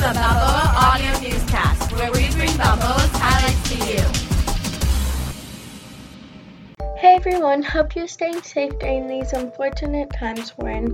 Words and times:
the 0.00 0.14
Balboa 0.14 0.72
Audio 0.76 1.12
Newscast, 1.20 1.92
where 1.92 2.10
we 2.10 2.30
bring 2.30 2.56
Balboa's 2.56 3.10
highlights 3.12 3.68
to 3.68 3.76
you. 3.84 4.00
Hey 6.96 7.16
everyone, 7.16 7.62
hope 7.62 7.94
you're 7.94 8.08
staying 8.08 8.40
safe 8.40 8.78
during 8.78 9.06
these 9.06 9.34
unfortunate 9.34 10.10
times 10.14 10.54
we're 10.56 10.70
in. 10.70 10.88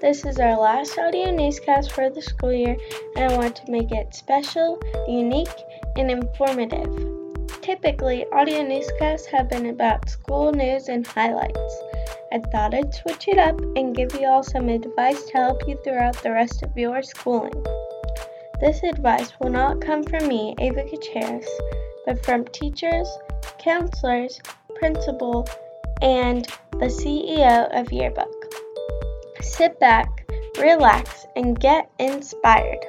This 0.00 0.24
is 0.24 0.38
our 0.38 0.58
last 0.58 0.98
audio 0.98 1.30
newscast 1.30 1.92
for 1.92 2.08
the 2.08 2.22
school 2.22 2.54
year, 2.54 2.74
and 3.16 3.30
I 3.30 3.36
want 3.36 3.56
to 3.56 3.70
make 3.70 3.92
it 3.92 4.14
special, 4.14 4.80
unique, 5.06 5.60
and 5.96 6.10
informative. 6.10 6.88
Typically, 7.60 8.24
audio 8.32 8.62
newscasts 8.62 9.26
have 9.26 9.50
been 9.50 9.66
about 9.66 10.08
school 10.08 10.52
news 10.52 10.88
and 10.88 11.06
highlights. 11.06 11.82
I 12.32 12.38
thought 12.38 12.72
I'd 12.72 12.94
switch 12.94 13.28
it 13.28 13.36
up 13.36 13.60
and 13.76 13.94
give 13.94 14.14
you 14.14 14.26
all 14.26 14.42
some 14.42 14.70
advice 14.70 15.22
to 15.24 15.32
help 15.36 15.68
you 15.68 15.78
throughout 15.84 16.22
the 16.22 16.30
rest 16.30 16.62
of 16.62 16.74
your 16.78 17.02
schooling. 17.02 17.62
This 18.60 18.82
advice 18.82 19.32
will 19.38 19.50
not 19.50 19.80
come 19.80 20.02
from 20.02 20.26
me, 20.26 20.52
Ava 20.58 20.82
Gutierrez, 20.82 21.46
but 22.04 22.24
from 22.24 22.44
teachers, 22.46 23.08
counselors, 23.60 24.40
principal, 24.80 25.46
and 26.02 26.44
the 26.72 26.86
CEO 26.86 27.68
of 27.78 27.92
Yearbook. 27.92 28.34
Sit 29.42 29.78
back, 29.78 30.28
relax, 30.58 31.24
and 31.36 31.60
get 31.60 31.88
inspired. 32.00 32.84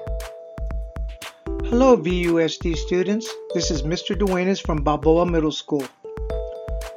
Hello, 1.66 1.96
VUSD 1.96 2.76
students. 2.76 3.30
This 3.54 3.70
is 3.70 3.84
Mr. 3.84 4.18
Duenas 4.18 4.60
from 4.60 4.84
Balboa 4.84 5.28
Middle 5.28 5.52
School. 5.52 5.86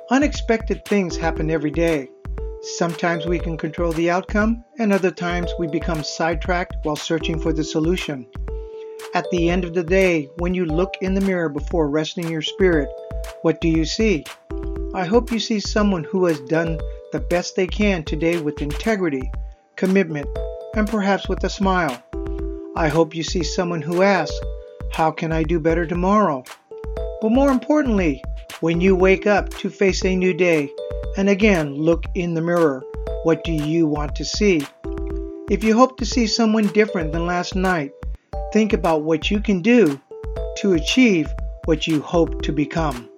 Unexpected 0.08 0.82
things 0.86 1.14
happen 1.18 1.50
every 1.50 1.70
day. 1.70 2.08
Sometimes 2.78 3.26
we 3.26 3.38
can 3.38 3.58
control 3.58 3.92
the 3.92 4.08
outcome, 4.08 4.64
and 4.78 4.94
other 4.94 5.10
times 5.10 5.52
we 5.58 5.66
become 5.66 6.02
sidetracked 6.02 6.76
while 6.84 6.96
searching 6.96 7.38
for 7.38 7.52
the 7.52 7.64
solution. 7.64 8.26
At 9.14 9.30
the 9.30 9.50
end 9.50 9.64
of 9.64 9.74
the 9.74 9.84
day, 9.84 10.30
when 10.38 10.54
you 10.54 10.64
look 10.64 10.94
in 11.00 11.14
the 11.14 11.20
mirror 11.20 11.48
before 11.48 11.88
resting 11.88 12.28
your 12.28 12.42
spirit, 12.42 12.88
what 13.42 13.60
do 13.60 13.68
you 13.68 13.84
see? 13.84 14.24
I 14.94 15.04
hope 15.04 15.30
you 15.30 15.38
see 15.38 15.60
someone 15.60 16.04
who 16.04 16.26
has 16.26 16.40
done 16.40 16.78
the 17.12 17.20
best 17.20 17.56
they 17.56 17.66
can 17.66 18.04
today 18.04 18.40
with 18.40 18.62
integrity, 18.62 19.30
commitment, 19.76 20.26
and 20.74 20.88
perhaps 20.88 21.28
with 21.28 21.44
a 21.44 21.50
smile. 21.50 22.02
I 22.74 22.88
hope 22.88 23.14
you 23.14 23.22
see 23.22 23.42
someone 23.42 23.82
who 23.82 24.02
asks, 24.02 24.38
How 24.92 25.10
can 25.10 25.30
I 25.30 25.42
do 25.42 25.60
better 25.60 25.86
tomorrow? 25.86 26.44
But 27.20 27.32
more 27.32 27.50
importantly, 27.50 28.22
when 28.60 28.80
you 28.80 28.96
wake 28.96 29.26
up 29.26 29.50
to 29.58 29.68
face 29.68 30.04
a 30.04 30.16
new 30.16 30.32
day, 30.32 30.70
and 31.16 31.28
again 31.28 31.74
look 31.74 32.04
in 32.14 32.34
the 32.34 32.40
mirror, 32.40 32.82
what 33.24 33.44
do 33.44 33.52
you 33.52 33.86
want 33.86 34.14
to 34.16 34.24
see? 34.24 34.66
If 35.50 35.62
you 35.62 35.76
hope 35.76 35.98
to 35.98 36.06
see 36.06 36.26
someone 36.26 36.66
different 36.68 37.12
than 37.12 37.26
last 37.26 37.54
night, 37.54 37.92
think 38.52 38.72
about 38.72 39.02
what 39.02 39.30
you 39.30 39.40
can 39.40 39.62
do 39.62 40.00
to 40.58 40.74
achieve 40.74 41.32
what 41.64 41.86
you 41.86 42.00
hope 42.00 42.42
to 42.42 42.52
become. 42.52 43.08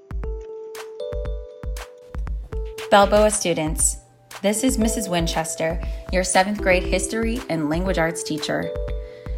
Balboa 2.91 3.31
students, 3.31 3.99
this 4.43 4.63
is 4.63 4.79
Mrs. 4.79 5.11
Winchester, 5.11 5.83
your 6.13 6.23
seventh 6.23 6.63
grade 6.63 6.85
history 6.85 7.41
and 7.49 7.69
language 7.69 7.99
arts 7.99 8.23
teacher. 8.23 8.71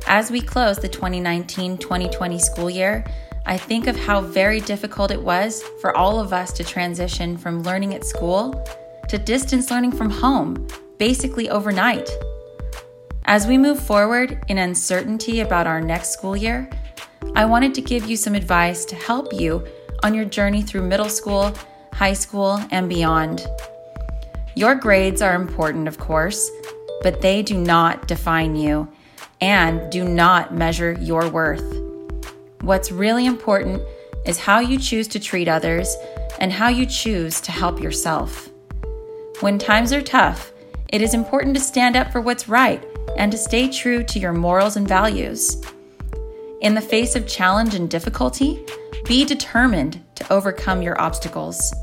As 0.07 0.31
we 0.31 0.41
close 0.41 0.79
the 0.79 0.89
2019 0.89 1.79
2020 1.79 2.39
school 2.39 2.69
year, 2.69 3.05
I 3.47 3.57
think 3.57 3.87
of 3.87 3.97
how 3.97 4.21
very 4.21 4.61
difficult 4.61 5.11
it 5.11 5.23
was 5.23 5.63
for 5.81 5.97
all 5.97 6.21
of 6.21 6.33
us 6.33 6.53
to 6.55 6.65
transition 6.65 7.37
from 7.37 7.63
learning 7.63 7.95
at 7.95 8.05
school 8.05 8.65
to 9.09 9.19
distance 9.19 9.71
learning 9.71 9.93
from 9.93 10.11
home, 10.11 10.67
basically 10.99 11.49
overnight. 11.49 12.11
As 13.29 13.45
we 13.45 13.59
move 13.59 13.83
forward 13.83 14.45
in 14.47 14.59
uncertainty 14.59 15.41
about 15.41 15.67
our 15.67 15.81
next 15.81 16.11
school 16.11 16.37
year, 16.37 16.71
I 17.35 17.45
wanted 17.45 17.75
to 17.75 17.81
give 17.81 18.07
you 18.07 18.17
some 18.17 18.37
advice 18.37 18.85
to 18.85 18.95
help 18.95 19.33
you 19.33 19.67
on 20.05 20.15
your 20.15 20.25
journey 20.25 20.63
through 20.63 20.87
middle 20.87 21.09
school, 21.09 21.53
high 21.93 22.13
school, 22.13 22.61
and 22.71 22.89
beyond. 22.89 23.45
Your 24.55 24.77
grades 24.77 25.23
are 25.23 25.35
important, 25.35 25.89
of 25.89 25.99
course, 25.99 26.49
but 27.03 27.21
they 27.21 27.43
do 27.43 27.59
not 27.59 28.07
define 28.07 28.55
you 28.55 28.87
and 29.41 29.91
do 29.91 30.05
not 30.05 30.55
measure 30.55 30.93
your 30.93 31.29
worth. 31.29 31.83
What's 32.61 32.93
really 32.93 33.27
important 33.27 33.83
is 34.25 34.39
how 34.39 34.61
you 34.61 34.79
choose 34.79 35.09
to 35.09 35.19
treat 35.19 35.49
others 35.49 35.97
and 36.39 36.53
how 36.53 36.69
you 36.69 36.87
choose 36.87 37.41
to 37.41 37.51
help 37.51 37.83
yourself. 37.83 38.49
When 39.41 39.59
times 39.59 39.93
are 39.93 40.01
tough, 40.01 40.53
it 40.91 41.03
is 41.03 41.13
important 41.13 41.57
to 41.57 41.61
stand 41.61 41.97
up 41.97 42.13
for 42.13 42.21
what's 42.21 42.49
right 42.49 42.85
and 43.17 43.33
to 43.33 43.39
stay 43.39 43.69
true 43.69 44.03
to 44.05 44.19
your 44.19 44.33
morals 44.33 44.77
and 44.77 44.87
values. 44.87 45.63
In 46.61 46.75
the 46.75 46.81
face 46.81 47.17
of 47.17 47.27
challenge 47.27 47.75
and 47.75 47.91
difficulty, 47.91 48.65
be 49.07 49.25
determined 49.25 50.03
to 50.15 50.33
overcome 50.33 50.83
your 50.83 51.01
obstacles. 51.01 51.75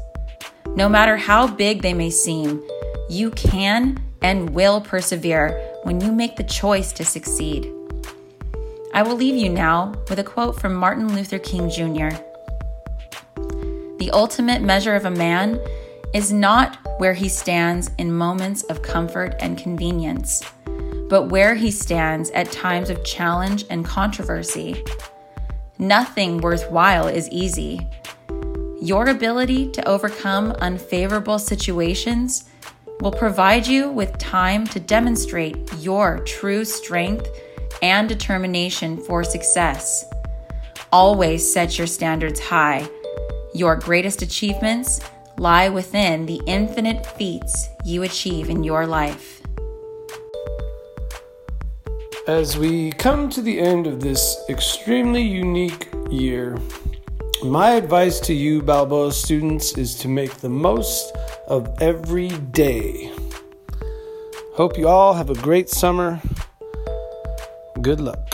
No 0.75 0.89
matter 0.89 1.17
how 1.17 1.47
big 1.47 1.81
they 1.81 1.93
may 1.93 2.09
seem, 2.09 2.63
you 3.09 3.31
can 3.31 4.01
and 4.21 4.49
will 4.51 4.81
persevere 4.81 5.59
when 5.83 6.01
you 6.01 6.11
make 6.11 6.35
the 6.35 6.43
choice 6.43 6.91
to 6.93 7.05
succeed. 7.05 7.71
I 8.93 9.03
will 9.03 9.15
leave 9.15 9.35
you 9.35 9.49
now 9.49 9.93
with 10.09 10.19
a 10.19 10.23
quote 10.23 10.59
from 10.59 10.73
Martin 10.73 11.13
Luther 11.13 11.39
King 11.39 11.69
Jr. 11.69 12.15
The 13.97 14.11
ultimate 14.11 14.61
measure 14.61 14.95
of 14.95 15.05
a 15.05 15.11
man 15.11 15.59
is 16.13 16.31
not 16.31 16.77
where 16.99 17.13
he 17.13 17.27
stands 17.27 17.89
in 17.97 18.13
moments 18.13 18.63
of 18.63 18.81
comfort 18.81 19.35
and 19.39 19.57
convenience, 19.57 20.43
but 21.13 21.29
where 21.29 21.53
he 21.53 21.69
stands 21.69 22.31
at 22.31 22.51
times 22.51 22.89
of 22.89 23.03
challenge 23.03 23.65
and 23.69 23.85
controversy. 23.85 24.83
Nothing 25.77 26.39
worthwhile 26.39 27.07
is 27.07 27.29
easy. 27.29 27.87
Your 28.81 29.07
ability 29.07 29.69
to 29.73 29.87
overcome 29.87 30.53
unfavorable 30.53 31.37
situations 31.37 32.49
will 32.99 33.11
provide 33.11 33.67
you 33.67 33.91
with 33.91 34.17
time 34.17 34.65
to 34.65 34.79
demonstrate 34.79 35.55
your 35.77 36.17
true 36.21 36.65
strength 36.65 37.27
and 37.83 38.09
determination 38.09 38.97
for 38.97 39.23
success. 39.23 40.05
Always 40.91 41.53
set 41.53 41.77
your 41.77 41.85
standards 41.85 42.39
high. 42.39 42.89
Your 43.53 43.75
greatest 43.75 44.23
achievements 44.23 44.99
lie 45.37 45.69
within 45.69 46.25
the 46.25 46.41
infinite 46.47 47.05
feats 47.05 47.69
you 47.85 48.01
achieve 48.01 48.49
in 48.49 48.63
your 48.63 48.87
life. 48.87 49.42
As 52.27 52.57
we 52.57 52.93
come 52.93 53.29
to 53.31 53.41
the 53.41 53.59
end 53.59 53.85
of 53.85 53.99
this 53.99 54.41
extremely 54.47 55.21
unique 55.21 55.89
year, 56.09 56.57
my 57.43 57.71
advice 57.71 58.21
to 58.21 58.33
you, 58.33 58.61
Balboa 58.61 59.11
students, 59.11 59.77
is 59.77 59.93
to 59.95 60.07
make 60.07 60.35
the 60.35 60.47
most 60.47 61.13
of 61.49 61.67
every 61.81 62.29
day. 62.29 63.11
Hope 64.53 64.77
you 64.77 64.87
all 64.87 65.13
have 65.13 65.31
a 65.31 65.35
great 65.35 65.69
summer. 65.69 66.21
Good 67.81 67.99
luck. 67.99 68.32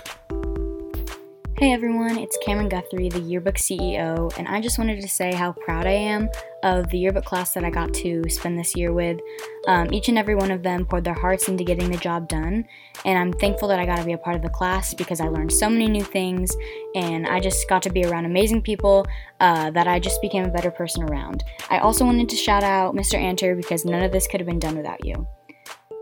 Hey 1.60 1.74
everyone, 1.74 2.18
it's 2.18 2.38
Cameron 2.38 2.70
Guthrie, 2.70 3.10
the 3.10 3.20
yearbook 3.20 3.56
CEO, 3.56 4.34
and 4.38 4.48
I 4.48 4.62
just 4.62 4.80
wanted 4.80 5.02
to 5.02 5.10
say 5.10 5.34
how 5.34 5.52
proud 5.52 5.88
I 5.88 5.92
am 5.92 6.30
of 6.64 6.88
the 6.88 6.98
yearbook 6.98 7.26
class 7.26 7.52
that 7.52 7.66
I 7.66 7.70
got 7.70 7.94
to 7.96 8.24
spend 8.30 8.58
this 8.58 8.78
year 8.78 8.94
with. 8.94 9.20
Um, 9.68 9.94
each 9.94 10.08
and 10.08 10.18
every 10.18 10.36
one 10.36 10.52
of 10.52 10.64
them 10.64 10.86
poured 10.86 11.04
their 11.04 11.16
hearts 11.16 11.50
into 11.50 11.66
getting 11.66 11.92
the 11.92 11.98
job 11.98 12.30
done, 12.30 12.66
and 13.04 13.20
I'm 13.20 13.34
thankful 13.34 13.68
that 13.68 13.78
I 13.78 13.86
got 13.86 13.98
to 13.98 14.06
be 14.06 14.14
a 14.14 14.18
part 14.18 14.38
of 14.38 14.42
the 14.42 14.50
class 14.50 14.94
because 14.94 15.20
I 15.20 15.28
learned 15.28 15.52
so 15.52 15.70
many 15.70 15.90
new 15.90 16.06
things, 16.06 16.50
and 16.96 17.28
I 17.28 17.42
just 17.42 17.68
got 17.68 17.84
to 17.84 17.90
be 17.90 18.06
around 18.06 18.24
amazing 18.24 18.62
people 18.62 19.06
uh, 19.42 19.70
that 19.72 19.86
I 19.86 20.00
just 20.00 20.22
became 20.22 20.46
a 20.46 20.50
better 20.50 20.72
person 20.72 21.04
around. 21.04 21.44
I 21.70 21.80
also 21.80 22.06
wanted 22.06 22.30
to 22.30 22.38
shout 22.38 22.64
out 22.64 22.96
Mr. 22.96 23.16
Anter 23.16 23.58
because 23.58 23.84
none 23.84 24.02
of 24.02 24.14
this 24.14 24.28
could 24.28 24.40
have 24.40 24.48
been 24.48 24.60
done 24.60 24.78
without 24.78 25.04
you. 25.04 25.28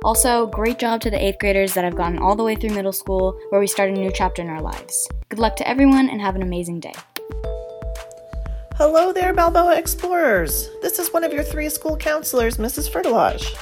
Also, 0.04 0.46
great 0.48 0.78
job 0.78 1.02
to 1.02 1.10
the 1.10 1.18
8th 1.18 1.40
graders 1.40 1.74
that 1.74 1.84
have 1.84 1.96
gotten 1.96 2.20
all 2.20 2.36
the 2.36 2.44
way 2.44 2.56
through 2.56 2.70
middle 2.70 2.92
school, 2.92 3.40
where 3.50 3.60
we 3.60 3.68
start 3.68 3.90
a 3.90 3.94
new 3.94 4.12
chapter 4.14 4.42
in 4.42 4.48
our 4.48 4.62
lives. 4.62 5.10
Good 5.30 5.40
luck 5.40 5.56
to 5.56 5.68
everyone 5.68 6.10
and 6.10 6.22
have 6.22 6.36
an 6.36 6.44
amazing 6.44 6.80
day. 6.80 6.94
Hello 8.76 9.12
there, 9.12 9.34
Balboa 9.34 9.76
Explorers. 9.76 10.70
This 10.84 11.00
is 11.00 11.12
one 11.12 11.24
of 11.24 11.34
your 11.34 11.44
three 11.44 11.68
school 11.68 11.98
counselors, 11.98 12.58
Mrs. 12.58 12.92
Fertilage. 12.92 13.56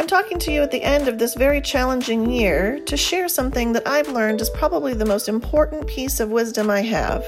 I'm 0.00 0.08
talking 0.08 0.40
to 0.40 0.52
you 0.52 0.62
at 0.62 0.72
the 0.72 0.82
end 0.82 1.06
of 1.06 1.18
this 1.18 1.34
very 1.34 1.60
challenging 1.60 2.30
year 2.30 2.80
to 2.86 2.96
share 2.96 3.28
something 3.28 3.72
that 3.72 3.86
I've 3.86 4.08
learned 4.08 4.40
is 4.40 4.50
probably 4.50 4.92
the 4.92 5.06
most 5.06 5.28
important 5.28 5.86
piece 5.86 6.18
of 6.18 6.30
wisdom 6.30 6.68
I 6.68 6.82
have. 6.82 7.24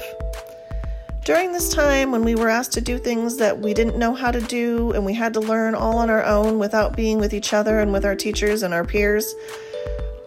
During 1.23 1.51
this 1.51 1.69
time 1.69 2.11
when 2.11 2.23
we 2.23 2.33
were 2.33 2.49
asked 2.49 2.71
to 2.73 2.81
do 2.81 2.97
things 2.97 3.37
that 3.37 3.59
we 3.59 3.75
didn't 3.75 3.95
know 3.95 4.15
how 4.15 4.31
to 4.31 4.41
do 4.41 4.91
and 4.93 5.05
we 5.05 5.13
had 5.13 5.35
to 5.35 5.39
learn 5.39 5.75
all 5.75 5.99
on 5.99 6.09
our 6.09 6.25
own 6.25 6.57
without 6.57 6.95
being 6.95 7.19
with 7.19 7.31
each 7.31 7.53
other 7.53 7.79
and 7.79 7.93
with 7.93 8.05
our 8.05 8.15
teachers 8.15 8.63
and 8.63 8.73
our 8.73 8.83
peers, 8.83 9.35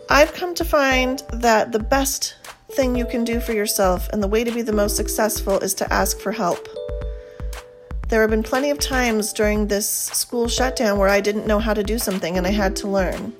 I've 0.08 0.32
come 0.35 0.55
to 0.55 0.64
find 0.64 1.20
that 1.32 1.73
the 1.73 1.81
best 1.81 2.37
thing 2.70 2.94
you 2.94 3.06
can 3.06 3.25
do 3.25 3.41
for 3.41 3.52
yourself 3.52 4.08
and 4.11 4.23
the 4.23 4.29
way 4.29 4.44
to 4.44 4.52
be 4.52 4.62
the 4.62 4.73
most 4.73 4.94
successful 4.94 5.58
is 5.58 5.75
to 5.75 5.93
ask 5.93 6.20
for 6.20 6.31
help. 6.31 6.69
There 8.08 8.20
have 8.20 8.31
been 8.31 8.44
plenty 8.44 8.70
of 8.70 8.79
times 8.79 9.32
during 9.32 9.67
this 9.67 9.88
school 9.88 10.46
shutdown 10.46 10.99
where 10.99 11.08
I 11.08 11.20
didn't 11.20 11.49
know 11.49 11.58
how 11.58 11.75
to 11.75 11.82
do 11.82 11.99
something 11.99 12.38
and 12.38 12.46
I 12.46 12.50
had 12.50 12.76
to 12.76 12.88
learn. 12.88 13.32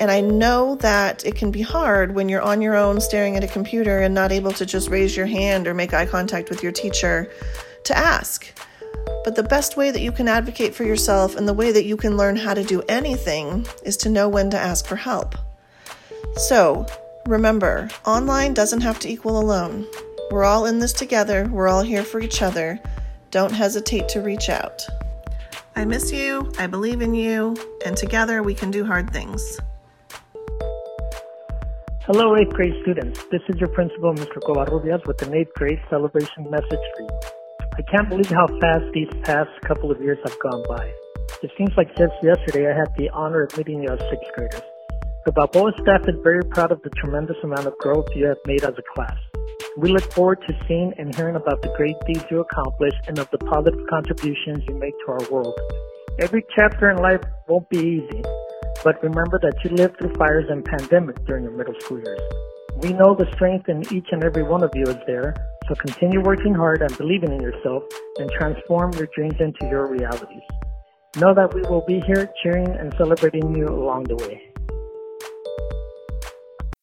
And 0.00 0.10
I 0.10 0.20
know 0.20 0.76
that 0.76 1.24
it 1.24 1.36
can 1.36 1.50
be 1.50 1.62
hard 1.62 2.14
when 2.14 2.28
you're 2.28 2.42
on 2.42 2.62
your 2.62 2.76
own 2.76 3.00
staring 3.00 3.36
at 3.36 3.44
a 3.44 3.48
computer 3.48 4.00
and 4.00 4.14
not 4.14 4.32
able 4.32 4.52
to 4.52 4.66
just 4.66 4.88
raise 4.88 5.16
your 5.16 5.26
hand 5.26 5.68
or 5.68 5.74
make 5.74 5.92
eye 5.92 6.06
contact 6.06 6.50
with 6.50 6.62
your 6.62 6.72
teacher 6.72 7.30
to 7.84 7.96
ask. 7.96 8.52
But 9.24 9.36
the 9.36 9.42
best 9.42 9.76
way 9.76 9.90
that 9.90 10.00
you 10.00 10.10
can 10.10 10.28
advocate 10.28 10.74
for 10.74 10.84
yourself 10.84 11.36
and 11.36 11.46
the 11.46 11.54
way 11.54 11.72
that 11.72 11.84
you 11.84 11.96
can 11.96 12.16
learn 12.16 12.36
how 12.36 12.54
to 12.54 12.64
do 12.64 12.82
anything 12.88 13.66
is 13.84 13.96
to 13.98 14.08
know 14.08 14.28
when 14.28 14.50
to 14.50 14.58
ask 14.58 14.86
for 14.86 14.96
help. 14.96 15.36
So, 16.36 16.86
remember, 17.26 17.88
online 18.04 18.54
doesn't 18.54 18.80
have 18.80 18.98
to 19.00 19.08
equal 19.08 19.38
alone. 19.38 19.86
We're 20.30 20.44
all 20.44 20.66
in 20.66 20.78
this 20.78 20.92
together, 20.92 21.48
we're 21.52 21.68
all 21.68 21.82
here 21.82 22.04
for 22.04 22.20
each 22.20 22.42
other. 22.42 22.80
Don't 23.30 23.52
hesitate 23.52 24.08
to 24.10 24.20
reach 24.20 24.48
out. 24.48 24.82
I 25.76 25.84
miss 25.84 26.12
you, 26.12 26.52
I 26.58 26.66
believe 26.66 27.00
in 27.00 27.14
you, 27.14 27.56
and 27.84 27.96
together 27.96 28.42
we 28.42 28.54
can 28.54 28.70
do 28.70 28.84
hard 28.84 29.10
things. 29.12 29.58
Hello, 32.06 32.34
8th 32.34 32.52
grade 32.54 32.74
students. 32.82 33.22
This 33.30 33.42
is 33.48 33.60
your 33.60 33.68
principal, 33.68 34.12
Mr. 34.12 34.42
Covarrubias, 34.42 35.06
with 35.06 35.22
an 35.22 35.30
8th 35.30 35.52
grade 35.54 35.78
celebration 35.88 36.50
message 36.50 36.66
for 36.96 37.02
you. 37.02 37.20
I 37.78 37.82
can't 37.82 38.08
believe 38.08 38.28
how 38.28 38.48
fast 38.58 38.86
these 38.92 39.06
past 39.22 39.50
couple 39.68 39.88
of 39.92 40.00
years 40.00 40.18
have 40.24 40.36
gone 40.40 40.64
by. 40.68 40.90
It 41.44 41.52
seems 41.56 41.70
like 41.76 41.96
just 41.96 42.14
yesterday 42.20 42.68
I 42.68 42.76
had 42.76 42.88
the 42.96 43.08
honor 43.10 43.44
of 43.44 43.56
meeting 43.56 43.84
you 43.84 43.88
as 43.88 44.00
6th 44.00 44.32
graders. 44.34 44.62
The 45.26 45.30
Balboa 45.30 45.70
staff 45.80 46.08
is 46.08 46.16
very 46.24 46.42
proud 46.50 46.72
of 46.72 46.82
the 46.82 46.90
tremendous 46.90 47.36
amount 47.44 47.68
of 47.68 47.78
growth 47.78 48.08
you 48.16 48.26
have 48.26 48.38
made 48.46 48.64
as 48.64 48.74
a 48.76 48.94
class. 48.96 49.16
We 49.78 49.92
look 49.92 50.12
forward 50.12 50.42
to 50.48 50.58
seeing 50.66 50.92
and 50.98 51.14
hearing 51.14 51.36
about 51.36 51.62
the 51.62 51.72
great 51.76 51.94
deeds 52.04 52.24
you 52.32 52.40
accomplish 52.40 52.94
and 53.06 53.16
of 53.20 53.30
the 53.30 53.38
positive 53.38 53.86
contributions 53.88 54.64
you 54.68 54.74
make 54.74 54.94
to 55.06 55.12
our 55.12 55.30
world. 55.30 55.54
Every 56.18 56.44
chapter 56.56 56.90
in 56.90 56.96
life 56.96 57.22
won't 57.46 57.70
be 57.70 57.78
easy, 57.78 58.22
but 58.84 59.02
remember 59.02 59.38
that 59.40 59.54
you 59.64 59.70
lived 59.70 59.98
through 59.98 60.14
fires 60.14 60.46
and 60.48 60.64
pandemics 60.64 61.24
during 61.26 61.44
your 61.44 61.52
middle 61.52 61.74
school 61.80 61.98
years. 61.98 62.20
We 62.82 62.92
know 62.92 63.14
the 63.14 63.30
strength 63.34 63.68
in 63.68 63.82
each 63.94 64.06
and 64.10 64.24
every 64.24 64.42
one 64.42 64.62
of 64.62 64.70
you 64.74 64.84
is 64.84 64.96
there, 65.06 65.34
so 65.68 65.74
continue 65.74 66.20
working 66.20 66.54
hard 66.54 66.82
and 66.82 66.96
believing 66.98 67.32
in 67.32 67.40
yourself 67.40 67.84
and 68.18 68.30
transform 68.32 68.92
your 68.94 69.08
dreams 69.14 69.36
into 69.38 69.66
your 69.70 69.86
realities. 69.86 70.42
Know 71.16 71.34
that 71.34 71.54
we 71.54 71.60
will 71.62 71.84
be 71.86 72.00
here 72.00 72.28
cheering 72.42 72.68
and 72.68 72.92
celebrating 72.96 73.54
you 73.54 73.68
along 73.68 74.04
the 74.04 74.16
way. 74.16 74.48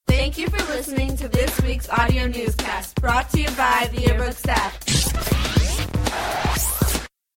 Thank 0.07 0.37
you 0.37 0.47
for 0.47 0.63
listening 0.71 1.17
to 1.17 1.27
this 1.27 1.59
week's 1.61 1.89
audio 1.89 2.27
newscast 2.27 2.95
brought 3.01 3.29
to 3.31 3.41
you 3.41 3.49
by 3.51 3.89
the 3.91 4.01
Yearbook 4.01 4.33
staff. 4.33 4.79